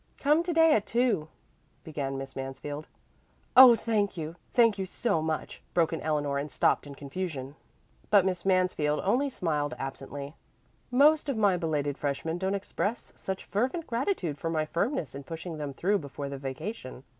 [0.17, 1.27] "Come to day at two,"
[1.83, 2.87] began Miss Mansfield.
[3.55, 4.35] "Oh thank you!
[4.51, 7.53] Thank you so much!" broke in Eleanor and stopped in confusion.
[8.09, 10.33] But Miss Mansfield only smiled absently.
[10.89, 15.59] "Most of my belated freshmen don't express such fervent gratitude for my firmness in pushing
[15.59, 17.03] them through before the vacation.